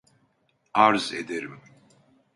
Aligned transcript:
Arz 0.73 1.13
ederim. 1.13 1.61